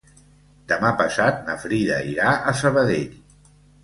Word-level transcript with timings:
Demà 0.69 0.89
passat 1.01 1.43
na 1.49 1.57
Frida 1.65 1.99
irà 2.13 2.31
a 2.31 2.55
Sabadell. 2.63 3.15